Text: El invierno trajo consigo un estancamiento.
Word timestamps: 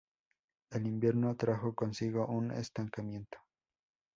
El 0.71 0.87
invierno 0.87 1.35
trajo 1.35 1.75
consigo 1.75 2.25
un 2.25 2.49
estancamiento. 2.49 3.37